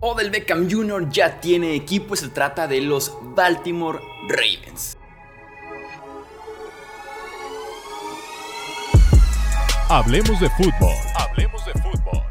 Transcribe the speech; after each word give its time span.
Odell 0.00 0.30
Beckham 0.30 0.68
Jr. 0.70 1.08
ya 1.10 1.40
tiene 1.40 1.74
equipo 1.74 2.14
y 2.14 2.18
se 2.18 2.28
trata 2.28 2.66
de 2.66 2.80
los 2.80 3.16
Baltimore 3.34 3.98
Ravens. 4.28 4.96
Hablemos 9.88 10.40
de 10.40 10.50
fútbol. 10.50 10.94
Hablemos 11.14 11.64
de 11.64 11.72
fútbol. 11.74 12.22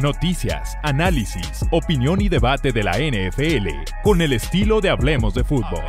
Noticias, 0.00 0.78
análisis, 0.82 1.66
opinión 1.72 2.20
y 2.20 2.28
debate 2.28 2.72
de 2.72 2.84
la 2.84 2.92
NFL 2.92 3.68
con 4.02 4.22
el 4.22 4.32
estilo 4.32 4.80
de 4.80 4.90
Hablemos 4.90 5.34
de 5.34 5.44
fútbol. 5.44 5.84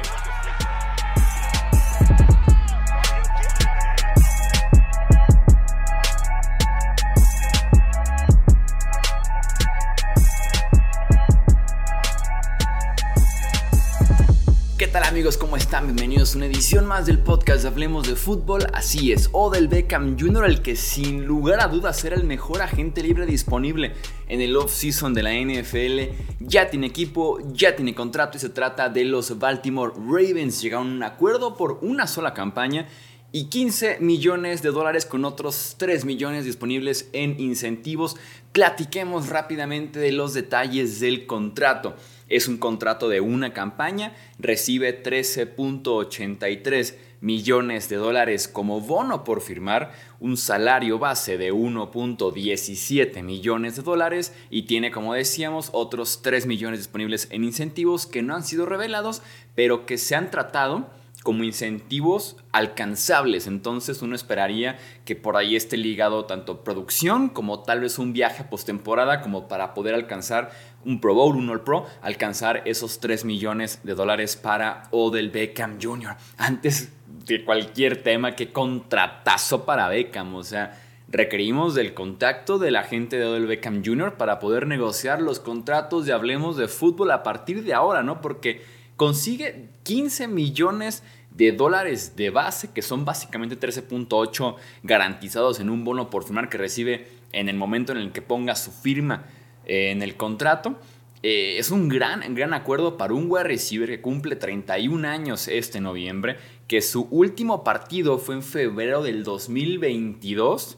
Amigos? 15.21 15.38
¿Cómo 15.38 15.55
están? 15.55 15.85
Bienvenidos 15.85 16.34
a 16.34 16.38
una 16.38 16.48
edición 16.48 16.88
más 16.88 17.05
del 17.05 17.20
podcast 17.20 17.63
Hablemos 17.66 18.07
de 18.07 18.16
Fútbol. 18.16 18.66
Así 18.73 19.11
es, 19.11 19.30
Odell 19.34 19.67
Beckham 19.67 20.17
Jr., 20.20 20.45
el 20.45 20.63
que 20.63 20.75
sin 20.75 21.27
lugar 21.27 21.59
a 21.59 21.67
dudas 21.67 22.03
era 22.03 22.16
el 22.16 22.23
mejor 22.23 22.63
agente 22.63 23.03
libre 23.03 23.27
disponible 23.27 23.94
en 24.27 24.41
el 24.41 24.57
off-season 24.57 25.13
de 25.13 25.21
la 25.21 25.31
NFL, 25.35 26.16
ya 26.39 26.71
tiene 26.71 26.88
equipo, 26.88 27.38
ya 27.53 27.75
tiene 27.75 27.94
contrato 27.94 28.38
y 28.38 28.39
se 28.39 28.49
trata 28.49 28.89
de 28.89 29.05
los 29.05 29.38
Baltimore 29.38 29.94
Ravens. 29.95 30.59
Llegaron 30.59 30.88
a 30.88 30.95
un 30.95 31.03
acuerdo 31.03 31.55
por 31.55 31.77
una 31.83 32.08
sola 32.08 32.33
campaña 32.33 32.88
y 33.31 33.45
15 33.45 33.99
millones 33.99 34.62
de 34.62 34.71
dólares 34.71 35.05
con 35.05 35.23
otros 35.26 35.76
3 35.77 36.05
millones 36.05 36.45
disponibles 36.45 37.09
en 37.13 37.39
incentivos. 37.39 38.17
Platiquemos 38.52 39.30
rápidamente 39.30 39.99
de 39.99 40.12
los 40.12 40.34
detalles 40.34 40.99
del 40.99 41.25
contrato. 41.25 41.95
Es 42.28 42.47
un 42.47 42.58
contrato 42.58 43.09
de 43.09 43.22
una 43.22 43.53
campaña, 43.53 44.16
recibe 44.39 45.03
13.83 45.03 46.95
millones 47.22 47.88
de 47.88 47.97
dólares 47.97 48.47
como 48.47 48.81
bono 48.81 49.23
por 49.23 49.42
firmar, 49.42 49.94
un 50.20 50.38
salario 50.38 50.98
base 50.98 51.38
de 51.38 51.53
1.17 51.53 53.22
millones 53.22 53.75
de 53.75 53.81
dólares 53.83 54.33
y 54.50 54.64
tiene, 54.64 54.92
como 54.92 55.14
decíamos, 55.14 55.70
otros 55.73 56.22
3 56.22 56.48
millones 56.48 56.80
disponibles 56.80 57.27
en 57.31 57.44
incentivos 57.44 58.08
que 58.08 58.23
no 58.23 58.36
han 58.36 58.44
sido 58.44 58.66
revelados, 58.66 59.22
pero 59.55 59.86
que 59.86 59.98
se 59.98 60.16
han 60.16 60.31
tratado 60.31 60.89
como 61.23 61.44
incentivos 61.44 62.38
alcanzables. 62.52 63.47
Entonces 63.47 64.02
uno 64.02 64.16
esperaría 64.16 64.77
que 65.05 65.16
por 65.16 65.38
ahí 65.38 65.55
esté 65.55 65.77
ligado 65.77 66.25
tanto 66.25 66.64
producción 66.64 67.30
como 67.30 67.61
tal 67.61 67.81
vez 67.81 68.00
un 68.00 68.14
viaje 68.14 68.44
postemporada 68.44 69.22
como 69.22 69.47
para 69.47 69.73
poder 69.73 69.94
alcanzar 69.94 70.52
un 70.83 70.99
Pro 70.99 71.14
Bowl, 71.14 71.36
un 71.36 71.49
All 71.49 71.61
Pro, 71.61 71.86
alcanzar 72.02 72.64
esos 72.66 72.99
3 72.99 73.25
millones 73.25 73.81
de 73.83 73.94
dólares 73.94 74.36
para 74.36 74.83
Odell 74.92 75.30
Beckham 75.30 75.77
Jr. 75.81 76.16
Antes 76.38 76.92
de 77.25 77.45
cualquier 77.45 78.02
tema, 78.02 78.36
qué 78.36 78.52
contratazo 78.52 79.64
para 79.64 79.88
Beckham. 79.89 80.33
O 80.36 80.44
sea, 80.44 80.81
requerimos 81.08 81.75
del 81.75 81.94
contacto 81.94 82.58
de 82.58 82.72
la 82.72 82.83
gente 82.83 83.17
de 83.17 83.25
Odell 83.25 83.45
Beckham 83.45 83.83
Jr. 83.86 84.16
para 84.16 84.39
poder 84.39 84.66
negociar 84.66 85.22
los 85.22 85.39
contratos 85.39 86.08
de 86.08 86.14
Hablemos 86.14 86.58
de 86.58 86.67
Fútbol 86.67 87.11
a 87.11 87.22
partir 87.22 87.64
de 87.64 87.75
ahora, 87.75 88.02
¿no? 88.02 88.22
Porque 88.22 88.80
consigue 89.02 89.69
15 89.81 90.27
millones 90.27 91.02
de 91.31 91.53
dólares 91.53 92.16
de 92.16 92.30
base, 92.30 92.69
que 92.71 92.83
son 92.83 93.03
básicamente 93.03 93.59
13.8 93.59 94.58
garantizados 94.83 95.59
en 95.59 95.71
un 95.71 95.83
bono 95.83 96.11
por 96.11 96.23
firmar 96.23 96.49
que 96.49 96.59
recibe 96.59 97.08
en 97.31 97.49
el 97.49 97.55
momento 97.55 97.93
en 97.93 97.97
el 97.97 98.11
que 98.11 98.21
ponga 98.21 98.55
su 98.55 98.69
firma 98.69 99.25
en 99.66 100.03
el 100.03 100.17
contrato. 100.17 100.75
Eh, 101.23 101.55
es 101.58 101.71
un 101.71 101.89
gran, 101.89 102.35
gran 102.35 102.53
acuerdo 102.53 102.95
para 102.95 103.16
un 103.16 103.25
wide 103.27 103.45
receiver 103.45 103.89
que 103.89 104.02
cumple 104.02 104.35
31 104.35 105.08
años 105.08 105.47
este 105.47 105.81
noviembre, 105.81 106.37
que 106.67 106.83
su 106.83 107.08
último 107.09 107.64
partido 107.64 108.20
fue 108.20 108.36
en 108.36 108.43
febrero 108.43 109.02
del 109.02 109.23
2022 109.23 110.77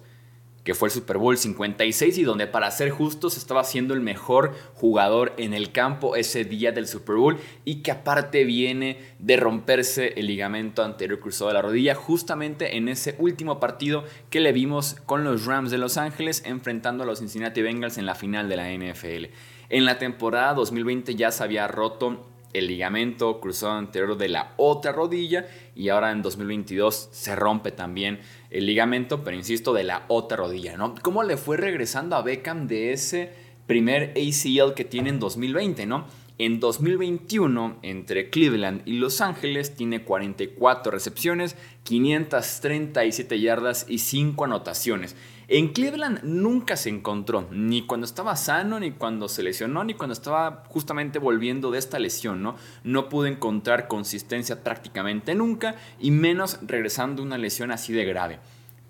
que 0.64 0.74
fue 0.74 0.88
el 0.88 0.94
Super 0.94 1.18
Bowl 1.18 1.38
56 1.38 2.18
y 2.18 2.24
donde 2.24 2.48
para 2.48 2.72
ser 2.72 2.90
justos 2.90 3.38
estaba 3.38 3.64
siendo 3.64 3.94
el 3.94 4.02
mejor 4.02 4.54
jugador 4.74 5.34
en 5.38 5.54
el 5.54 5.72
campo 5.72 6.16
ese 6.16 6.46
día 6.46 6.72
del 6.72 6.88
Super 6.88 7.16
Bowl 7.16 7.38
y 7.66 7.82
que 7.84 7.92
aparte 7.92 8.44
viene 8.46 8.98
de 9.20 9.38
romperse 9.38 10.14
el 10.16 10.28
ligamento 10.28 10.84
anterior 10.84 11.20
cruzado 11.20 11.50
de 11.50 11.56
la 11.56 11.62
rodilla 11.62 11.96
justamente 11.96 12.78
en 12.78 12.88
ese 12.88 13.16
último 13.20 13.60
partido 13.60 14.06
que 14.30 14.40
le 14.40 14.54
vimos 14.54 14.96
con 15.06 15.24
los 15.24 15.46
Rams 15.46 15.72
de 15.72 15.78
Los 15.78 15.98
Ángeles 15.98 16.44
enfrentando 16.46 17.04
a 17.04 17.06
los 17.06 17.20
Cincinnati 17.20 17.62
Bengals 17.62 17.98
en 17.98 18.06
la 18.06 18.16
final 18.16 18.48
de 18.48 18.56
la 18.56 18.72
NFL. 18.72 19.34
En 19.70 19.86
la 19.86 19.98
temporada 19.98 20.54
2020 20.54 21.16
ya 21.16 21.32
se 21.32 21.44
había 21.44 21.68
roto 21.68 22.30
el 22.54 22.68
ligamento 22.68 23.40
cruzado 23.40 23.74
anterior 23.74 24.16
de 24.18 24.30
la 24.30 24.54
otra 24.58 24.92
rodilla 24.92 25.48
y 25.76 25.90
ahora 25.90 26.12
en 26.12 26.22
2022 26.22 27.10
se 27.12 27.36
rompe 27.36 27.72
también 27.72 28.20
el 28.54 28.66
ligamento, 28.66 29.24
pero 29.24 29.36
insisto, 29.36 29.74
de 29.74 29.84
la 29.84 30.06
otra 30.08 30.38
rodilla, 30.38 30.78
¿no? 30.78 30.96
¿Cómo 31.02 31.24
le 31.24 31.38
fue 31.38 31.58
regresando 31.58 32.16
a 32.16 32.22
Beckham 32.22 32.68
de 32.68 32.94
ese 32.94 33.34
primer 33.68 34.12
ACL 34.12 34.74
que 34.76 34.86
tiene 34.86 35.10
en 35.10 35.20
2020, 35.20 35.86
¿no? 35.86 36.06
En 36.38 36.60
2021, 36.60 37.78
entre 37.84 38.30
Cleveland 38.30 38.82
y 38.86 38.94
Los 38.94 39.22
Ángeles, 39.22 39.76
tiene 39.76 40.04
44 40.04 40.92
recepciones, 40.92 41.56
537 41.84 43.40
yardas 43.40 43.86
y 43.88 44.00
5 44.00 44.46
anotaciones. 44.46 45.16
En 45.48 45.74
Cleveland 45.74 46.24
nunca 46.24 46.78
se 46.78 46.90
encontró, 46.90 47.48
ni 47.52 47.86
cuando 47.86 48.06
estaba 48.06 48.36
sano, 48.36 48.80
ni 48.80 48.92
cuando 48.92 49.28
se 49.28 49.44
lesionó, 49.44 49.84
ni 49.84 49.94
cuando 49.94 50.14
estaba 50.14 50.64
justamente 50.70 51.20
volviendo 51.20 51.70
de 51.70 51.80
esta 51.80 52.00
lesión, 52.00 52.42
¿no? 52.42 52.56
No 52.84 53.10
pudo 53.10 53.28
encontrar 53.28 53.88
consistencia 53.88 54.64
prácticamente 54.64 55.36
nunca, 55.36 55.76
y 56.00 56.12
menos 56.12 56.60
regresando 56.62 57.22
una 57.22 57.38
lesión 57.38 57.72
así 57.72 57.92
de 57.94 58.06
grave 58.06 58.40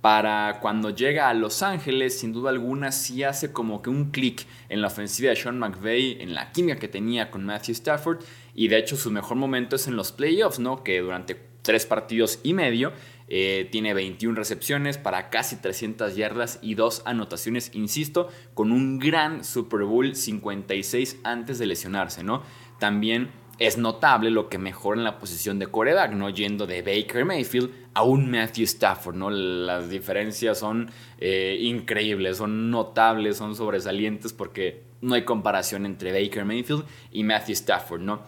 para 0.03 0.59
cuando 0.59 0.90
llega 0.90 1.30
a 1.30 1.34
Los 1.34 1.64
Ángeles, 1.64 2.19
sin 2.19 2.34
duda 2.34 2.50
alguna, 2.50 2.91
sí 2.91 3.24
hace 3.24 3.53
como 3.53 3.81
que 3.81 3.90
un 3.90 4.12
clic 4.12 4.46
en 4.68 4.81
la 4.81 4.88
ofensiva 4.88 5.30
de 5.30 5.38
Sean 5.38 5.58
McVay, 5.58 6.18
en 6.20 6.34
la 6.34 6.52
química 6.52 6.78
que 6.78 6.90
tenía 6.90 7.31
con 7.31 7.46
Matthew 7.46 7.72
Stafford, 7.72 8.20
y 8.53 8.68
de 8.68 8.80
hecho 8.80 8.97
su 8.97 9.12
mejor 9.12 9.38
momento 9.38 9.78
es 9.78 9.88
en 9.88 9.96
los 9.96 10.12
playoffs, 10.12 10.59
¿no? 10.59 10.84
Que 10.84 11.00
durante 11.00 11.40
tres 11.62 11.85
partidos 11.85 12.41
y 12.44 12.53
medio 12.53 12.91
eh, 13.36 13.68
tiene 13.72 13.96
21 13.96 14.36
recepciones 14.36 15.00
para 15.00 15.32
casi 15.32 15.56
300 15.56 16.16
yardas 16.16 16.60
y 16.62 16.76
dos 16.76 17.02
anotaciones, 17.06 17.72
insisto, 17.74 18.30
con 18.54 18.72
un 18.72 19.00
gran 19.00 19.44
Super 19.44 19.86
Bowl 19.86 20.16
56 20.16 21.22
antes 21.24 21.58
de 21.58 21.66
lesionarse, 21.66 22.24
¿no? 22.24 22.44
También 22.78 23.32
es 23.58 23.80
notable 23.80 24.30
lo 24.30 24.50
que 24.50 24.60
mejora 24.60 25.00
en 25.00 25.04
la 25.04 25.18
posición 25.18 25.58
de 25.58 25.66
coreback, 25.66 26.12
¿no? 26.12 26.30
Yendo 26.30 26.68
de 26.68 26.84
Baker 26.84 27.26
Mayfield 27.26 27.72
a 27.96 28.04
un 28.04 28.30
Matthew 28.30 28.66
Stafford, 28.66 29.16
¿no? 29.16 29.32
Las 29.32 29.90
diferencias 29.90 30.60
son 30.60 30.92
eh, 31.18 31.58
increíbles, 31.60 32.38
son 32.38 32.70
notables, 32.70 33.38
son 33.38 33.56
sobresalientes 33.56 34.32
porque 34.32 34.84
no 35.02 35.16
hay 35.16 35.24
comparación 35.24 35.88
entre 35.88 36.12
Baker 36.12 36.46
Mayfield 36.46 36.86
y 37.12 37.24
Matthew 37.24 37.54
Stafford, 37.54 38.02
¿no? 38.02 38.22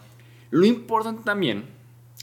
Lo 0.50 0.66
importante 0.66 1.22
también 1.22 1.75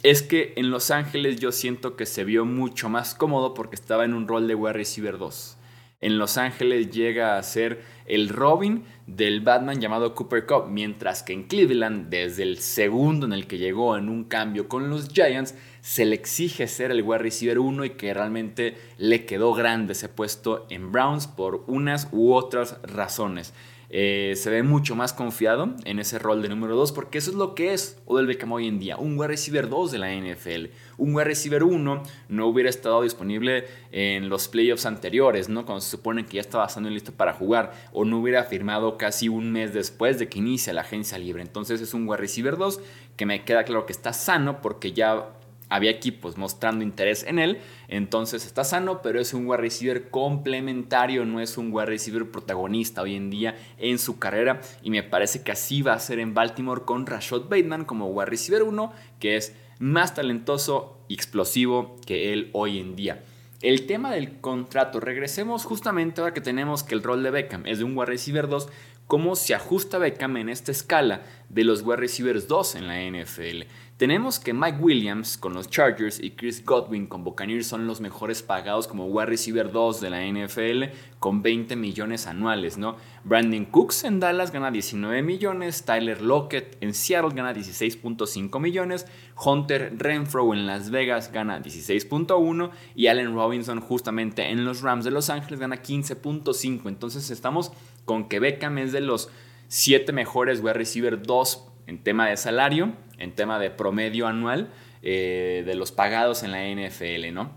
es 0.04 0.22
que 0.22 0.54
en 0.58 0.70
Los 0.70 0.92
Ángeles 0.92 1.40
yo 1.40 1.52
siento 1.52 1.96
que 1.96 2.06
se 2.06 2.24
vio 2.24 2.46
mucho 2.46 2.90
más 2.90 3.16
cómodo 3.16 3.54
porque 3.54 3.76
estaba 3.76 4.06
en 4.06 4.14
un 4.14 4.28
rol 4.28 4.48
de 4.48 4.56
wide 4.56 4.74
receiver 4.74 5.18
2 5.18 5.58
en 6.04 6.18
Los 6.18 6.38
Ángeles 6.38 6.92
llega 6.92 7.38
a 7.38 7.44
ser 7.44 7.82
el 8.06 8.28
Robin 8.28 8.84
del 9.08 9.40
Batman 9.40 9.80
llamado 9.80 10.14
Cooper 10.14 10.46
Cup, 10.46 10.66
mientras 10.68 11.24
que 11.24 11.32
en 11.32 11.44
Cleveland, 11.44 12.10
desde 12.10 12.44
el 12.44 12.58
segundo 12.58 13.26
en 13.26 13.32
el 13.32 13.48
que 13.48 13.58
llegó 13.58 13.96
en 13.96 14.10
un 14.10 14.26
cambio 14.26 14.68
con 14.68 14.90
los 14.90 15.08
Giants, 15.08 15.56
se 15.80 16.06
le 16.06 16.16
exige 16.16 16.68
ser 16.68 16.92
el 16.92 17.04
wide 17.04 17.20
receiver 17.20 17.58
1 17.58 17.86
y 17.86 17.90
que 17.92 18.14
realmente 18.14 18.76
le 18.98 19.26
quedó 19.26 19.54
grande 19.54 19.94
ese 19.94 20.10
puesto 20.10 20.68
en 20.70 20.92
Browns 20.92 21.28
por 21.28 21.64
unas 21.68 22.10
u 22.12 22.34
otras 22.34 22.82
razones. 22.84 23.54
Eh, 23.96 24.34
se 24.38 24.50
ve 24.50 24.64
mucho 24.64 24.96
más 24.96 25.14
confiado 25.14 25.76
en 25.86 26.00
ese 26.00 26.18
rol 26.18 26.42
de 26.42 26.50
número 26.50 26.76
2 26.76 26.94
porque 26.94 27.20
eso 27.20 27.30
es 27.30 27.38
lo 27.38 27.54
que 27.54 27.74
es 27.74 28.02
Odell 28.08 28.26
Beckham 28.26 28.52
hoy 28.52 28.68
en 28.68 28.80
día, 28.80 28.98
un 28.98 29.20
wide 29.20 29.28
receiver 29.28 29.70
2 29.70 29.92
de 29.92 30.00
la 30.00 30.12
NFL. 30.12 30.72
Un 30.98 31.14
wide 31.14 31.26
receiver 31.26 31.64
1 31.64 32.02
no 32.28 32.48
hubiera 32.48 32.72
estado 32.72 33.04
disponible 33.04 33.68
en 33.92 34.30
los 34.30 34.48
playoffs 34.48 34.88
anteriores, 34.88 35.48
¿no? 35.48 35.68
cuando 35.68 35.82
se 35.82 35.92
supone 35.92 36.26
que 36.26 36.38
ya 36.38 36.42
estaba 36.42 36.68
y 36.76 36.90
listo 36.90 37.12
para 37.12 37.34
jugar, 37.34 37.74
o 37.92 38.04
no 38.04 38.18
hubiera 38.18 38.44
firmado 38.46 38.98
casi 38.98 39.30
un 39.30 39.52
mes 39.52 39.76
después 39.76 40.18
de 40.18 40.28
que 40.28 40.40
inicia 40.40 40.74
la 40.74 40.82
agencia 40.82 41.20
libre. 41.20 41.44
Entonces 41.44 41.80
es 41.80 41.94
un 41.94 42.08
wide 42.08 42.18
receiver 42.18 42.58
2 42.58 42.82
que 43.16 43.28
me 43.28 43.46
queda 43.46 43.64
claro 43.64 43.86
que 43.86 43.94
está 43.94 44.12
sano 44.12 44.60
porque 44.60 44.94
ya 44.94 45.30
había 45.74 45.90
equipos 45.90 46.38
mostrando 46.38 46.84
interés 46.84 47.24
en 47.24 47.40
él, 47.40 47.58
entonces 47.88 48.46
está 48.46 48.64
sano, 48.64 49.02
pero 49.02 49.20
es 49.20 49.34
un 49.34 49.48
wide 49.48 49.58
receiver 49.58 50.12
complementario, 50.12 51.26
no 51.26 51.42
es 51.42 51.58
un 51.58 51.74
wide 51.74 51.88
receiver 51.88 52.30
protagonista 52.30 53.02
hoy 53.02 53.16
en 53.16 53.32
día 53.32 53.56
en 53.80 53.98
su 53.98 54.20
carrera 54.20 54.62
y 54.84 54.92
me 54.92 55.02
parece 55.02 55.42
que 55.42 55.52
así 55.52 55.82
va 55.82 55.94
a 55.94 56.00
ser 56.00 56.20
en 56.20 56.36
Baltimore 56.36 56.84
con 56.86 57.08
Rashad 57.08 57.50
Bateman 57.50 57.86
como 57.86 58.06
wide 58.06 58.28
receiver 58.28 58.62
1, 58.62 58.94
que 59.20 59.36
es 59.36 59.56
más 59.80 60.14
talentoso 60.14 61.00
y 61.08 61.16
explosivo 61.16 61.96
que 62.06 62.34
él 62.34 62.52
hoy 62.54 62.78
en 62.78 62.96
día. 62.96 63.24
El 63.64 63.88
tema 63.88 64.12
del 64.12 64.42
contrato, 64.42 65.00
regresemos 65.00 65.66
justamente 65.66 66.22
ahora 66.22 66.36
que 66.36 66.42
tenemos 66.42 66.84
que 66.84 66.94
el 66.94 67.02
rol 67.02 67.24
de 67.24 67.32
Beckham 67.32 67.66
es 67.66 67.80
de 67.80 67.86
un 67.86 67.98
wide 67.98 68.12
receiver 68.12 68.48
2 68.48 68.70
cómo 69.08 69.36
se 69.36 69.54
ajusta 69.54 69.98
Beckham 69.98 70.38
en 70.38 70.50
esta 70.50 70.72
escala 70.72 71.22
de 71.50 71.64
los 71.64 71.82
wide 71.82 71.98
receivers 71.98 72.48
2 72.48 72.76
en 72.76 72.88
la 72.88 73.00
NFL. 73.00 73.64
Tenemos 73.98 74.40
que 74.40 74.54
Mike 74.54 74.80
Williams 74.80 75.38
con 75.38 75.54
los 75.54 75.70
Chargers 75.70 76.20
y 76.20 76.32
Chris 76.32 76.66
Godwin 76.66 77.06
con 77.06 77.24
Buccaneers 77.24 77.68
son 77.68 77.86
los 77.86 78.02
mejores 78.02 78.42
pagados 78.42 78.88
como 78.88 79.06
wide 79.06 79.28
receiver 79.28 79.72
2 79.72 80.02
de 80.02 80.10
la 80.10 80.26
NFL 80.26 80.96
con 81.20 81.44
20 81.44 81.76
millones 81.76 82.26
anuales, 82.26 82.78
¿no? 82.78 82.98
Brandon 83.24 83.66
Cooks 83.66 84.04
en 84.04 84.20
Dallas 84.20 84.52
gana 84.52 84.72
19 84.72 85.22
millones, 85.22 85.86
Tyler 85.86 86.22
Lockett 86.22 86.76
en 86.82 86.94
Seattle 86.96 87.36
gana 87.36 87.54
16.5 87.54 88.60
millones, 88.60 89.06
Hunter 89.42 89.94
Renfro 89.96 90.54
en 90.54 90.66
Las 90.66 90.90
Vegas 90.90 91.32
gana 91.32 91.62
16.1 91.62 92.72
y 92.96 93.08
Allen 93.08 93.36
Robinson 93.36 93.80
justamente 93.80 94.50
en 94.50 94.66
los 94.66 94.82
Rams 94.82 95.06
de 95.06 95.12
Los 95.12 95.30
Ángeles 95.30 95.60
gana 95.60 95.84
15.5. 95.84 96.88
Entonces 96.88 97.30
estamos 97.30 97.72
con 98.06 98.28
que 98.28 98.40
Beckham 98.40 98.80
es 98.80 98.92
de 98.92 99.02
los 99.02 99.30
7 99.68 100.12
mejores 100.14 100.62
wide 100.62 100.74
receiver 100.74 101.22
2 101.22 101.68
en 101.88 102.04
tema 102.04 102.28
de 102.30 102.38
salario, 102.38 102.94
en 103.18 103.34
tema 103.34 103.60
de 103.60 103.70
promedio 103.70 104.28
anual 104.28 104.72
eh, 105.02 105.64
de 105.66 105.76
los 105.76 105.92
pagados 105.92 106.44
en 106.44 106.52
la 106.52 106.64
NFL, 106.64 107.34
¿no? 107.34 107.52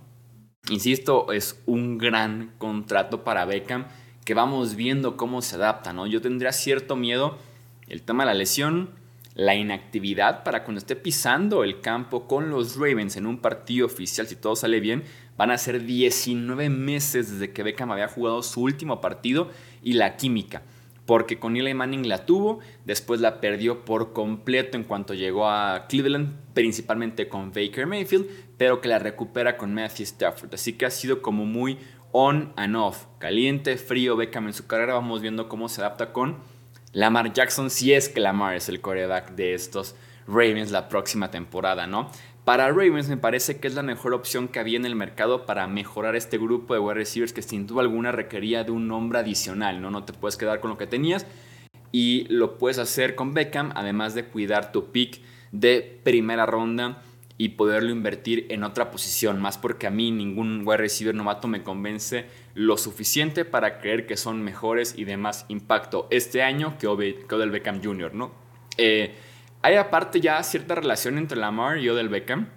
Insisto, 0.69 1.33
es 1.33 1.63
un 1.67 1.97
gran 1.97 2.55
contrato 2.59 3.23
para 3.23 3.45
Beckham 3.45 3.87
que 4.25 4.35
vamos 4.35 4.75
viendo 4.75 5.17
cómo 5.17 5.41
se 5.43 5.55
adapta, 5.55 5.93
¿no? 5.93 6.09
Yo 6.09 6.21
tendría 6.21 6.53
cierto 6.53 6.97
miedo 6.97 7.39
el 7.87 8.03
tema 8.03 8.25
de 8.25 8.33
la 8.33 8.35
lesión, 8.35 8.91
la 9.35 9.55
inactividad 9.55 10.43
para 10.43 10.65
cuando 10.65 10.81
esté 10.81 10.97
pisando 10.97 11.63
el 11.63 11.81
campo 11.81 12.27
con 12.27 12.51
los 12.51 12.77
Ravens 12.77 13.17
en 13.17 13.27
un 13.27 13.39
partido 13.39 13.87
oficial, 13.87 14.27
si 14.27 14.35
todo 14.35 14.57
sale 14.57 14.81
bien, 14.81 15.05
van 15.37 15.53
a 15.53 15.59
ser 15.59 15.85
19 15.85 16.69
meses 16.71 17.31
desde 17.31 17.53
que 17.53 17.63
Beckham 17.63 17.93
había 17.93 18.09
jugado 18.09 18.43
su 18.43 18.63
último 18.63 19.01
partido 19.01 19.51
y 19.83 19.93
la 19.93 20.17
química 20.17 20.63
porque 21.07 21.39
con 21.39 21.57
Eli 21.57 21.73
Manning 21.73 22.09
la 22.09 22.27
tuvo, 22.27 22.59
después 22.85 23.21
la 23.21 23.41
perdió 23.41 23.85
por 23.85 24.13
completo 24.13 24.77
en 24.77 24.85
cuanto 24.85 25.15
llegó 25.15 25.49
a 25.49 25.87
Cleveland, 25.89 26.35
principalmente 26.53 27.29
con 27.29 27.53
Baker 27.53 27.87
Mayfield, 27.87 28.27
pero 28.59 28.81
que 28.81 28.89
la 28.89 28.99
recupera 28.99 29.57
con 29.57 29.73
Matthew 29.73 30.05
Stafford. 30.05 30.53
Así 30.55 30.73
que 30.73 30.87
ha 30.87 30.91
sido 30.91 31.23
como 31.23 31.47
muy 31.47 31.79
on 32.13 32.53
and 32.57 32.77
off, 32.77 33.07
caliente, 33.19 33.77
frío, 33.77 34.17
Beckham 34.17 34.49
en 34.49 34.53
su 34.53 34.67
carrera. 34.67 34.95
Vamos 34.95 35.23
viendo 35.23 35.49
cómo 35.49 35.69
se 35.69 35.81
adapta 35.81 36.13
con 36.13 36.39
Lamar 36.93 37.33
Jackson, 37.33 37.71
si 37.71 37.93
es 37.93 38.09
que 38.09 38.21
Lamar 38.21 38.57
es 38.57 38.69
el 38.69 38.81
coreback 38.81 39.33
de 39.33 39.55
estos 39.55 39.95
Ravens 40.27 40.71
la 40.73 40.89
próxima 40.89 41.31
temporada, 41.31 41.87
¿no? 41.87 42.11
Para 42.47 42.69
Ravens 42.69 43.09
me 43.09 43.17
parece 43.17 43.59
que 43.59 43.67
es 43.67 43.75
la 43.75 43.83
mejor 43.83 44.15
opción 44.15 44.47
que 44.47 44.61
había 44.61 44.77
en 44.77 44.85
el 44.85 44.95
mercado 44.95 45.47
para 45.47 45.67
mejorar 45.67 46.15
este 46.15 46.39
grupo 46.39 46.75
de 46.75 46.79
wide 46.79 46.95
receivers 46.95 47.33
que 47.33 47.43
sin 47.43 47.67
duda 47.67 47.81
alguna 47.81 48.13
requería 48.13 48.63
de 48.63 48.71
un 48.71 48.87
nombre 48.87 49.19
adicional, 49.19 49.83
¿no? 49.83 49.91
No 49.91 50.05
te 50.05 50.13
puedes 50.13 50.37
quedar 50.37 50.61
con 50.61 50.71
lo 50.71 50.79
que 50.79 50.87
tenías 50.87 51.27
y 51.91 52.25
lo 52.29 52.57
puedes 52.57 52.79
hacer 52.79 53.17
con 53.17 53.35
Beckham, 53.35 53.73
además 53.75 54.15
de 54.15 54.27
cuidar 54.27 54.71
tu 54.71 54.93
pick 54.93 55.21
de 55.51 55.99
primera 56.05 56.47
ronda 56.47 57.03
y 57.37 57.49
poderlo 57.49 57.91
invertir 57.91 58.47
en 58.49 58.63
otra 58.63 58.93
posición, 58.93 59.41
más 59.43 59.59
porque 59.59 59.89
a 59.89 59.91
mí 59.91 60.13
ningún 60.13 60.63
wide 60.65 60.77
receiver 60.77 61.17
novato 61.17 61.49
me 61.49 61.65
convence 61.65 62.27
lo 62.55 62.77
suficiente 62.77 63.45
para 63.45 63.81
creer 63.81 64.07
que 64.07 64.17
son 64.17 64.43
mejores 64.43 64.95
y 64.97 65.05
de 65.05 65.17
más 65.17 65.47
impacto 65.49 66.07
este 66.13 66.45
año 66.45 66.79
que 66.79 66.87
Odell 66.87 67.51
Beckham 67.51 67.83
Jr., 67.83 68.15
¿no? 68.15 68.31
Eh, 68.79 69.17
hay 69.63 69.75
aparte 69.77 70.21
ya 70.21 70.43
cierta 70.43 70.75
relación 70.75 71.19
entre 71.19 71.39
Lamar 71.39 71.79
y 71.79 71.89
Odell 71.89 72.09
Beckham. 72.09 72.49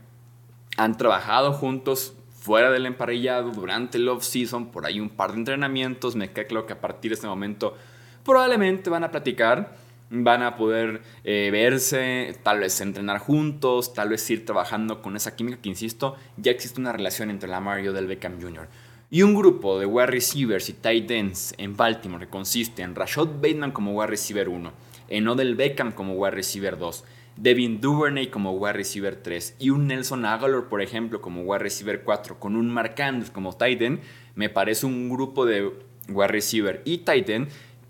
Han 0.78 0.98
trabajado 0.98 1.54
juntos 1.54 2.14
fuera 2.40 2.72
del 2.72 2.86
emparrillado 2.86 3.52
durante 3.52 3.98
el 3.98 4.08
off-season, 4.08 4.72
por 4.72 4.86
ahí 4.86 5.00
un 5.00 5.10
par 5.10 5.32
de 5.32 5.40
entrenamientos. 5.40 6.16
Me 6.16 6.32
queda 6.32 6.46
claro 6.46 6.66
que 6.66 6.74
a 6.74 6.82
partir 6.82 7.12
de 7.12 7.16
este 7.16 7.28
momento 7.28 7.76
probablemente 8.24 8.90
van 8.90 9.04
a 9.04 9.12
platicar, 9.12 9.76
van 10.10 10.44
a 10.44 10.56
poder 10.56 11.02
eh, 11.24 11.50
verse, 11.52 12.38
tal 12.44 12.60
vez 12.60 12.80
entrenar 12.82 13.20
juntos, 13.20 13.94
tal 13.94 14.10
vez 14.10 14.30
ir 14.30 14.46
trabajando 14.46 15.02
con 15.02 15.16
esa 15.16 15.36
química 15.36 15.60
que, 15.62 15.70
insisto, 15.70 16.16
ya 16.38 16.52
existe 16.52 16.80
una 16.80 16.92
relación 16.92 17.30
entre 17.30 17.50
Lamar 17.50 17.84
y 17.84 17.88
Odell 17.88 18.08
Beckham 18.08 18.42
Jr. 18.42 18.68
Y 19.12 19.24
un 19.24 19.34
grupo 19.34 19.80
de 19.80 19.88
wide 19.88 20.08
receivers 20.08 20.70
y 20.70 20.74
tight 20.74 21.10
ends 21.10 21.56
en 21.58 21.76
Baltimore 21.76 22.26
que 22.26 22.30
consiste 22.30 22.84
en 22.84 22.94
Rashad 22.94 23.28
Bateman 23.42 23.72
como 23.72 23.94
wide 23.94 24.08
receiver 24.08 24.48
1 24.48 24.89
en 25.10 25.28
Odell 25.28 25.56
Beckham 25.56 25.92
como 25.92 26.14
wide 26.14 26.32
receiver 26.32 26.78
2, 26.78 27.04
Devin 27.36 27.80
Duvernay 27.80 28.28
como 28.28 28.52
wide 28.52 28.74
receiver 28.74 29.16
3 29.16 29.56
y 29.60 29.70
un 29.70 29.88
Nelson 29.88 30.26
Aguilar, 30.26 30.68
por 30.70 30.82
ejemplo, 30.82 31.22
como 31.22 31.42
wide 31.42 31.60
receiver 31.60 32.04
4, 32.04 32.40
con 32.40 32.56
un 32.56 32.70
Mark 32.70 33.02
Andrews 33.02 33.32
como 33.32 33.54
tight 33.54 33.82
end, 33.82 34.00
me 34.36 34.50
parece 34.50 34.86
un 34.86 35.10
grupo 35.10 35.46
de 35.46 35.72
wide 36.10 36.28
receiver 36.28 36.82
y 36.86 37.00
tight 37.00 37.30
end 37.30 37.50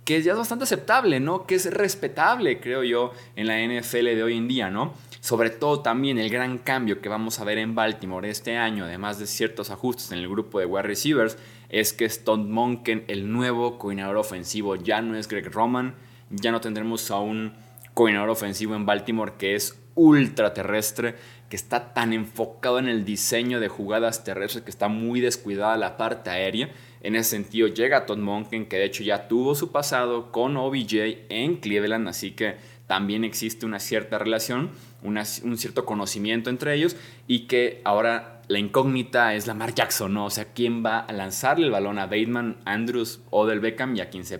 que 0.10 0.24
ya 0.24 0.32
es 0.32 0.38
bastante 0.40 0.64
aceptable, 0.64 1.20
¿no? 1.20 1.46
Que 1.46 1.54
es 1.54 1.72
respetable, 1.72 2.60
creo 2.60 2.84
yo, 2.84 3.14
en 3.36 3.46
la 3.46 3.60
NFL 3.60 4.06
de 4.06 4.24
hoy 4.24 4.38
en 4.38 4.48
día, 4.48 4.72
¿no? 4.72 4.94
Sobre 5.20 5.52
todo 5.52 5.82
también 5.82 6.18
el 6.18 6.32
gran 6.32 6.58
cambio 6.58 7.00
que 7.00 7.10
vamos 7.10 7.40
a 7.40 7.44
ver 7.44 7.60
en 7.60 7.76
Baltimore 7.76 8.28
este 8.28 8.58
año, 8.58 8.86
además 8.86 9.20
de 9.20 9.28
ciertos 9.28 9.70
ajustes 9.70 10.12
en 10.12 10.18
el 10.18 10.28
grupo 10.28 10.60
de 10.60 10.66
wide 10.66 10.82
receivers, 10.82 11.38
es 11.70 11.94
que 11.94 12.06
Stone 12.06 12.46
Monken, 12.46 13.04
el 13.08 13.32
nuevo 13.32 13.78
coordinador 13.78 14.18
ofensivo, 14.18 14.76
ya 14.76 15.04
no 15.04 15.16
es 15.16 15.28
Greg 15.28 15.52
Roman, 15.52 15.94
ya 16.30 16.52
no 16.52 16.62
tendremos 16.62 17.12
a 17.12 17.20
un 17.20 17.54
coordinador 17.94 18.30
ofensivo 18.30 18.76
en 18.76 18.86
Baltimore 18.86 19.34
que 19.38 19.56
es 19.56 19.80
ultra 19.96 20.54
terrestre, 20.54 21.16
que 21.50 21.56
está 21.56 21.94
tan 21.94 22.14
enfocado 22.14 22.80
en 22.80 22.88
el 22.88 23.04
diseño 23.04 23.60
de 23.60 23.68
jugadas 23.68 24.24
terrestres 24.24 24.64
que 24.64 24.70
está 24.70 24.88
muy 24.88 25.20
descuidada 25.20 25.76
la 25.78 25.98
parte 25.98 26.30
aérea. 26.30 26.70
En 27.02 27.16
ese 27.16 27.32
sentido 27.32 27.68
llega 27.68 28.06
Todd 28.06 28.20
Monken, 28.20 28.68
que 28.68 28.78
de 28.78 28.86
hecho 28.86 29.04
ya 29.04 29.28
tuvo 29.28 29.56
su 29.56 29.72
pasado 29.72 30.32
con 30.32 30.56
OBJ 30.56 31.26
en 31.30 31.58
Cleveland, 31.58 32.08
así 32.08 32.32
que 32.32 32.58
también 32.88 33.24
existe 33.24 33.66
una 33.66 33.80
cierta 33.80 34.18
relación, 34.18 34.72
un 35.04 35.58
cierto 35.58 35.86
conocimiento 35.86 36.50
entre 36.50 36.74
ellos 36.76 36.96
y 37.28 37.48
que 37.48 37.82
ahora 37.84 38.42
la 38.48 38.60
incógnita 38.60 39.36
es 39.36 39.46
Lamar 39.46 39.76
Jackson, 39.76 40.14
¿no? 40.14 40.26
O 40.26 40.30
sea, 40.30 40.54
quién 40.54 40.84
va 40.84 41.00
a 41.00 41.14
lanzarle 41.14 41.66
el 41.66 41.72
balón 41.72 42.00
a 42.00 42.06
Bateman, 42.06 42.58
Andrews 42.66 43.22
o 43.30 43.46
del 43.46 43.60
Beckham 43.60 43.96
y 43.96 44.02
a 44.02 44.10
quien 44.10 44.26
se 44.26 44.40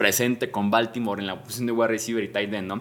presente 0.00 0.50
con 0.50 0.70
Baltimore 0.70 1.20
en 1.20 1.26
la 1.26 1.42
posición 1.42 1.66
de 1.66 1.72
wide 1.72 1.88
receiver 1.88 2.24
y 2.24 2.28
tight 2.28 2.54
end, 2.54 2.68
¿no? 2.68 2.80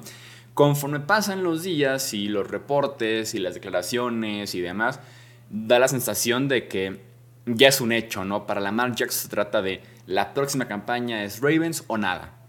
Conforme 0.54 1.02
pasan 1.02 1.44
los 1.44 1.64
días 1.64 2.14
y 2.14 2.30
los 2.30 2.50
reportes 2.50 3.36
y 3.36 3.40
las 3.40 3.56
declaraciones 3.56 4.56
y 4.56 4.62
demás, 4.62 5.02
da 5.50 5.80
la 5.80 5.90
sensación 5.90 6.48
de 6.48 6.70
que 6.70 7.02
ya 7.46 7.68
es 7.68 7.82
un 7.82 7.92
hecho, 7.92 8.24
¿no? 8.24 8.48
Para 8.48 8.62
Lamar 8.62 8.96
Jackson 8.96 9.24
se 9.24 9.28
trata 9.28 9.62
de 9.62 9.82
la 10.06 10.34
próxima 10.34 10.70
campaña 10.70 11.26
es 11.26 11.42
Ravens 11.42 11.84
o 11.88 11.98
nada. 11.98 12.40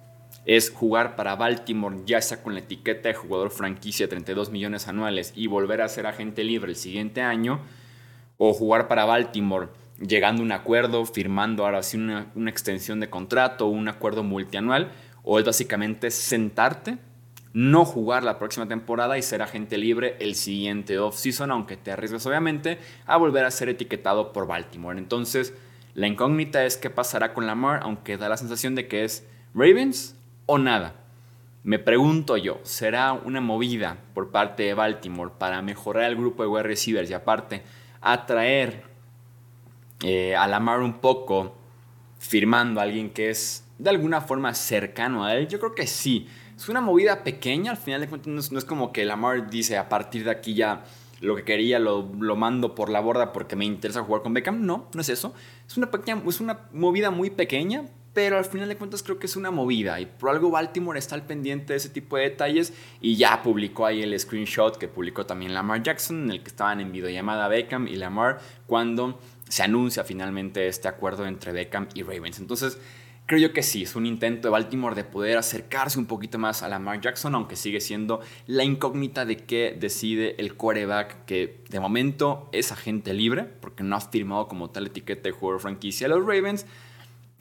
Es 0.46 0.70
jugar 0.70 1.16
para 1.16 1.34
Baltimore 1.34 2.02
ya 2.06 2.22
sea 2.22 2.40
con 2.40 2.54
la 2.54 2.60
etiqueta 2.60 3.08
de 3.08 3.14
jugador 3.16 3.50
franquicia 3.50 4.06
de 4.06 4.10
32 4.10 4.50
millones 4.50 4.86
anuales 4.86 5.32
y 5.34 5.48
volver 5.48 5.82
a 5.82 5.88
ser 5.88 6.06
agente 6.06 6.44
libre 6.44 6.70
el 6.70 6.76
siguiente 6.76 7.22
año, 7.22 7.58
o 8.38 8.52
jugar 8.52 8.86
para 8.86 9.04
Baltimore 9.04 9.66
llegando 10.00 10.42
a 10.42 10.46
un 10.46 10.52
acuerdo, 10.52 11.04
firmando 11.04 11.64
ahora 11.64 11.82
sí 11.82 11.96
una, 11.96 12.30
extensión 12.46 13.00
de 13.00 13.10
contrato, 13.10 13.66
un 13.66 13.88
acuerdo 13.88 14.22
multianual, 14.22 14.90
o 15.22 15.38
es 15.38 15.44
básicamente 15.44 16.10
sentarte, 16.10 16.98
no 17.52 17.84
jugar 17.84 18.22
la 18.22 18.38
próxima 18.38 18.66
temporada 18.66 19.18
y 19.18 19.22
ser 19.22 19.42
agente 19.42 19.76
libre 19.76 20.16
el 20.20 20.34
siguiente 20.34 20.98
off-season, 20.98 21.50
aunque 21.50 21.76
te 21.76 21.92
arriesgas 21.92 22.24
obviamente 22.26 22.78
a 23.06 23.16
volver 23.16 23.44
a 23.44 23.50
ser 23.50 23.68
etiquetado 23.68 24.32
por 24.32 24.46
Baltimore. 24.46 24.98
Entonces, 24.98 25.52
la 25.94 26.06
incógnita 26.06 26.64
es 26.64 26.76
qué 26.76 26.90
pasará 26.90 27.34
con 27.34 27.46
Lamar, 27.46 27.80
aunque 27.82 28.16
da 28.16 28.28
la 28.28 28.36
sensación 28.36 28.74
de 28.74 28.86
que 28.86 29.04
es 29.04 29.26
Ravens 29.54 30.16
o 30.46 30.58
nada. 30.58 30.94
Me 31.62 31.78
pregunto 31.78 32.36
yo, 32.36 32.60
¿será 32.62 33.12
una 33.12 33.40
movida 33.40 33.98
por 34.14 34.30
parte 34.30 34.62
de 34.62 34.74
Baltimore 34.74 35.32
para 35.36 35.60
mejorar 35.60 36.04
el 36.04 36.16
grupo 36.16 36.42
de 36.42 36.48
wide 36.48 36.62
receivers 36.62 37.10
y 37.10 37.14
aparte 37.14 37.62
atraer 38.00 38.89
eh, 40.02 40.36
a 40.36 40.46
Lamar 40.46 40.80
un 40.80 40.94
poco 41.00 41.54
firmando 42.18 42.80
a 42.80 42.84
alguien 42.84 43.10
que 43.10 43.30
es 43.30 43.64
de 43.78 43.90
alguna 43.90 44.20
forma 44.20 44.54
cercano 44.54 45.24
a 45.24 45.34
él? 45.34 45.48
Yo 45.48 45.58
creo 45.58 45.74
que 45.74 45.86
sí. 45.86 46.28
Es 46.56 46.68
una 46.68 46.80
movida 46.80 47.24
pequeña, 47.24 47.70
al 47.70 47.78
final 47.78 48.02
de 48.02 48.08
cuentas 48.08 48.52
no 48.52 48.58
es, 48.58 48.64
como 48.64 48.92
que 48.92 49.04
Lamar 49.04 49.48
dice 49.48 49.78
a 49.78 49.88
partir 49.88 50.24
de 50.24 50.30
aquí 50.30 50.54
ya 50.54 50.84
lo 51.20 51.36
que 51.36 51.44
quería 51.44 51.78
lo, 51.78 52.10
lo, 52.18 52.36
mando 52.36 52.74
por 52.74 52.90
la 52.90 53.00
borda 53.00 53.32
porque 53.32 53.56
me 53.56 53.64
interesa 53.64 54.02
jugar 54.02 54.22
con 54.22 54.34
Beckham. 54.34 54.64
No, 54.66 54.88
no 54.92 55.00
es 55.00 55.08
eso. 55.08 55.34
Es 55.66 55.76
una, 55.76 55.90
pequeña, 55.90 56.22
es 56.26 56.40
una 56.40 56.68
movida 56.72 57.10
muy 57.10 57.30
pequeña, 57.30 57.86
pero 58.12 58.38
al 58.38 58.44
final 58.44 58.68
de 58.68 58.76
cuentas 58.76 59.02
creo 59.02 59.18
que 59.18 59.26
es 59.26 59.36
una 59.36 59.50
movida 59.50 60.00
y 60.00 60.06
por 60.06 60.30
algo 60.30 60.50
Baltimore 60.50 60.98
está 60.98 61.14
al 61.14 61.24
pendiente 61.24 61.72
de 61.72 61.76
ese 61.76 61.88
tipo 61.88 62.16
de 62.16 62.24
detalles 62.24 62.72
y 63.00 63.16
ya 63.16 63.42
publicó 63.42 63.86
ahí 63.86 64.02
el 64.02 64.18
screenshot 64.18 64.76
que 64.76 64.88
publicó 64.88 65.26
también 65.26 65.54
Lamar 65.54 65.82
Jackson 65.82 66.24
en 66.24 66.30
el 66.30 66.42
que 66.42 66.48
estaban 66.48 66.80
en 66.80 66.90
videollamada 66.90 67.48
Beckham 67.48 67.86
y 67.86 67.96
Lamar 67.96 68.40
cuando 68.66 69.20
se 69.50 69.62
anuncia 69.64 70.04
finalmente 70.04 70.68
este 70.68 70.88
acuerdo 70.88 71.26
entre 71.26 71.52
Beckham 71.52 71.88
y 71.94 72.02
Ravens. 72.04 72.38
Entonces, 72.38 72.78
creo 73.26 73.40
yo 73.40 73.52
que 73.52 73.62
sí, 73.62 73.82
es 73.82 73.96
un 73.96 74.06
intento 74.06 74.46
de 74.46 74.52
Baltimore 74.52 74.94
de 74.94 75.04
poder 75.04 75.38
acercarse 75.38 75.98
un 75.98 76.06
poquito 76.06 76.38
más 76.38 76.62
a 76.62 76.68
Lamar 76.68 77.00
Jackson, 77.00 77.34
aunque 77.34 77.56
sigue 77.56 77.80
siendo 77.80 78.20
la 78.46 78.62
incógnita 78.64 79.24
de 79.24 79.36
qué 79.38 79.76
decide 79.78 80.36
el 80.38 80.54
quarterback, 80.54 81.24
que 81.26 81.62
de 81.68 81.80
momento 81.80 82.48
es 82.52 82.70
agente 82.70 83.12
libre, 83.12 83.42
porque 83.44 83.82
no 83.82 83.96
ha 83.96 84.00
firmado 84.00 84.46
como 84.46 84.70
tal 84.70 84.86
etiqueta 84.86 85.24
de 85.24 85.32
jugador 85.32 85.60
franquicia 85.60 86.06
a 86.06 86.10
los 86.10 86.24
Ravens. 86.24 86.64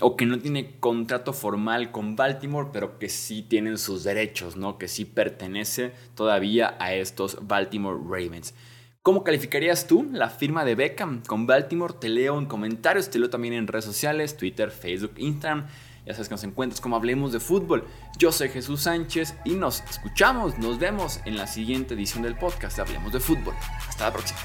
o 0.02 0.16
que 0.16 0.26
no 0.26 0.40
tiene 0.40 0.78
contrato 0.80 1.34
formal 1.34 1.92
con 1.92 2.16
Baltimore, 2.16 2.70
pero 2.72 2.98
que 3.00 3.10
sí 3.10 3.42
tienen 3.42 3.78
sus 3.78 4.04
derechos, 4.04 4.56
¿no? 4.56 4.78
Que 4.78 4.88
sí 4.88 5.04
pertenece 5.06 5.92
todavía 6.16 6.78
a 6.80 6.94
estos 6.94 7.46
Baltimore 7.46 8.00
Ravens. 8.02 8.54
¿Cómo 9.02 9.24
calificarías 9.24 9.88
tú 9.88 10.10
la 10.12 10.30
firma 10.30 10.66
de 10.66 10.76
Beckham 10.76 11.22
con 11.26 11.48
Baltimore? 11.48 11.94
Te 12.02 12.10
leo 12.10 12.38
en 12.38 12.46
comentarios, 12.46 13.10
te 13.10 13.18
leo 13.18 13.30
también 13.30 13.54
en 13.54 13.66
redes 13.66 13.86
sociales, 13.86 14.36
Twitter, 14.36 14.72
Facebook, 14.72 15.14
Instagram. 15.16 15.68
Ya 16.06 16.14
sabes 16.14 16.28
que 16.28 16.34
nos 16.34 16.44
encuentras 16.44 16.82
como 16.82 16.98
Hablemos 16.98 17.32
de 17.32 17.40
Fútbol. 17.40 17.88
Yo 18.18 18.34
soy 18.34 18.50
Jesús 18.50 18.82
Sánchez 18.82 19.36
y 19.46 19.52
nos 19.52 19.84
escuchamos, 19.90 20.60
nos 20.60 20.80
vemos 20.80 21.22
en 21.24 21.38
la 21.38 21.48
siguiente 21.48 21.94
edición 21.94 22.24
del 22.24 22.36
podcast 22.36 22.76
de 22.76 22.82
Hablemos 22.82 23.14
de 23.14 23.22
Fútbol. 23.22 23.54
Hasta 23.88 24.04
la 24.04 24.12
próxima. 24.12 24.40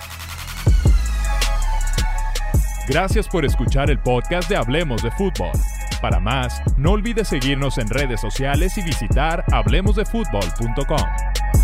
Gracias 2.86 3.26
por 3.26 3.44
escuchar 3.44 3.90
el 3.90 3.98
podcast 3.98 4.48
de 4.48 4.56
Hablemos 4.56 5.02
de 5.02 5.10
Fútbol. 5.12 5.50
Para 6.00 6.20
más, 6.20 6.62
no 6.76 6.92
olvides 6.92 7.26
seguirnos 7.26 7.78
en 7.78 7.88
redes 7.88 8.20
sociales 8.20 8.78
y 8.78 8.82
visitar 8.82 9.44
hablemosdefutbol.com. 9.52 11.63